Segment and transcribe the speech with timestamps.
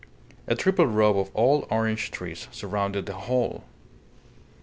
[0.47, 3.65] A triple row of old orange trees surrounded the whole.